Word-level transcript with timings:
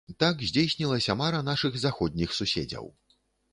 Так 0.21 0.39
здзейснілася 0.51 1.17
мара 1.21 1.43
нашых 1.51 1.79
заходніх 1.85 2.35
суседзяў. 2.41 2.93